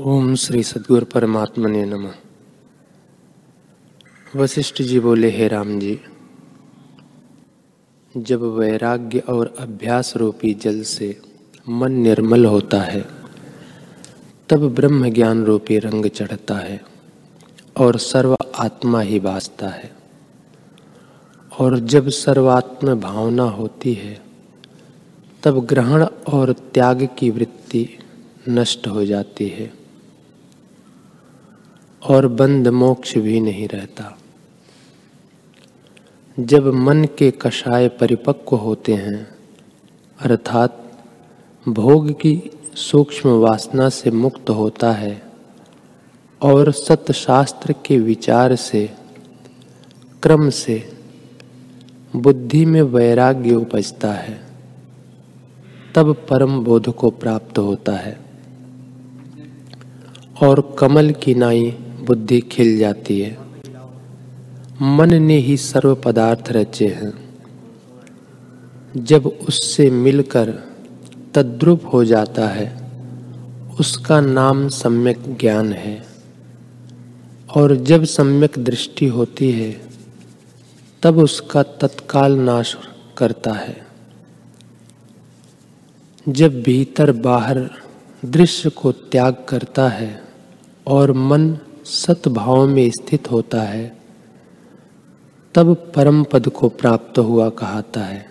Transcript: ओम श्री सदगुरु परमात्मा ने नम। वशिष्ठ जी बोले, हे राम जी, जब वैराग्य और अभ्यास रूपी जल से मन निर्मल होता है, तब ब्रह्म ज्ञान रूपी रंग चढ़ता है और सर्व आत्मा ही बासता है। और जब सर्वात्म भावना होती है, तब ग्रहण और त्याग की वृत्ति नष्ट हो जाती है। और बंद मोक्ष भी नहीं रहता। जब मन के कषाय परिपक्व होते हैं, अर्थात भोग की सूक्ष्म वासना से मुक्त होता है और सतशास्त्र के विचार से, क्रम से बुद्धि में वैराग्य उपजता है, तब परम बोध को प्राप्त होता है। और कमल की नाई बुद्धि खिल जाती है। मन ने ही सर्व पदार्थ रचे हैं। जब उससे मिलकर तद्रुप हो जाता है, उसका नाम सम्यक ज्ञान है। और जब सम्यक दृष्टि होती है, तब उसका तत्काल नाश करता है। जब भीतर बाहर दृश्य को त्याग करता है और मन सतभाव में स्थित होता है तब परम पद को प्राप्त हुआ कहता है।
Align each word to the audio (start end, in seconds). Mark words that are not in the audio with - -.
ओम 0.00 0.34
श्री 0.34 0.62
सदगुरु 0.62 1.06
परमात्मा 1.06 1.68
ने 1.68 1.84
नम। 1.84 2.10
वशिष्ठ 4.36 4.82
जी 4.82 5.00
बोले, 5.00 5.30
हे 5.30 5.48
राम 5.48 5.80
जी, 5.80 6.00
जब 8.16 8.42
वैराग्य 8.42 9.18
और 9.18 9.54
अभ्यास 9.58 10.16
रूपी 10.16 10.54
जल 10.54 10.82
से 10.82 11.20
मन 11.68 11.92
निर्मल 11.92 12.46
होता 12.46 12.80
है, 12.80 13.06
तब 14.48 14.74
ब्रह्म 14.74 15.10
ज्ञान 15.10 15.44
रूपी 15.44 15.78
रंग 15.78 16.06
चढ़ता 16.06 16.54
है 16.54 16.84
और 17.76 17.98
सर्व 17.98 18.36
आत्मा 18.56 19.00
ही 19.00 19.20
बासता 19.20 19.68
है। 19.68 19.92
और 21.58 21.78
जब 21.78 22.08
सर्वात्म 22.08 22.94
भावना 22.94 23.42
होती 23.42 23.94
है, 23.94 24.22
तब 25.42 25.66
ग्रहण 25.66 26.02
और 26.28 26.52
त्याग 26.52 27.08
की 27.18 27.30
वृत्ति 27.30 27.98
नष्ट 28.48 28.86
हो 28.86 29.04
जाती 29.04 29.48
है। 29.48 29.79
और 32.08 32.26
बंद 32.26 32.68
मोक्ष 32.68 33.18
भी 33.18 33.40
नहीं 33.40 33.68
रहता। 33.68 34.18
जब 36.40 36.66
मन 36.66 37.04
के 37.04 37.30
कषाय 37.30 37.88
परिपक्व 37.88 38.56
होते 38.56 38.94
हैं, 38.94 39.34
अर्थात 40.20 40.98
भोग 41.68 42.12
की 42.12 42.42
सूक्ष्म 42.74 43.30
वासना 43.30 43.88
से 43.88 44.10
मुक्त 44.10 44.50
होता 44.50 44.92
है 44.92 45.22
और 46.42 46.72
सतशास्त्र 46.72 47.74
के 47.86 47.98
विचार 47.98 48.54
से, 48.54 48.90
क्रम 50.22 50.50
से 50.50 50.92
बुद्धि 52.16 52.64
में 52.64 52.82
वैराग्य 52.82 53.54
उपजता 53.54 54.12
है, 54.12 54.40
तब 55.94 56.14
परम 56.14 56.64
बोध 56.64 56.94
को 56.94 57.10
प्राप्त 57.10 57.58
होता 57.58 57.92
है। 57.92 58.20
और 60.42 60.76
कमल 60.78 61.10
की 61.10 61.34
नाई 61.34 61.78
बुद्धि 62.06 62.40
खिल 62.40 62.78
जाती 62.78 63.20
है। 63.20 63.38
मन 64.82 65.22
ने 65.22 65.36
ही 65.36 65.56
सर्व 65.56 65.94
पदार्थ 65.94 66.52
रचे 66.52 66.86
हैं। 66.86 67.30
जब 68.96 69.26
उससे 69.26 69.90
मिलकर 69.90 70.50
तद्रुप 71.34 71.90
हो 71.92 72.04
जाता 72.04 72.48
है, 72.48 72.90
उसका 73.80 74.20
नाम 74.20 74.68
सम्यक 74.68 75.18
ज्ञान 75.40 75.72
है। 75.72 76.06
और 77.56 77.76
जब 77.76 78.04
सम्यक 78.04 78.52
दृष्टि 78.58 79.06
होती 79.06 79.52
है, 79.52 79.82
तब 81.02 81.18
उसका 81.18 81.62
तत्काल 81.62 82.32
नाश 82.32 82.76
करता 83.18 83.52
है। 83.52 83.86
जब 86.28 86.62
भीतर 86.62 87.12
बाहर 87.12 87.70
दृश्य 88.24 88.70
को 88.70 88.92
त्याग 88.92 89.36
करता 89.48 89.88
है 89.88 90.22
और 90.86 91.12
मन 91.12 91.58
सतभाव 91.84 92.66
में 92.66 92.90
स्थित 92.90 93.30
होता 93.30 93.62
है 93.62 93.96
तब 95.54 95.92
परम 95.96 96.24
पद 96.24 96.48
को 96.48 96.68
प्राप्त 96.68 97.18
हुआ 97.18 97.48
कहता 97.48 98.00
है। 98.00 98.29